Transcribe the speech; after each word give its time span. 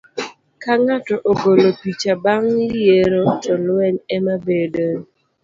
Ka 0.61 0.73
ng'ato 0.83 1.15
ogolo 1.29 1.67
picha 1.81 2.13
bang' 2.23 2.49
yiero, 2.83 3.23
to 3.43 3.53
lweny 3.65 3.97
ema 4.15 4.35
bedoe. 4.45 4.99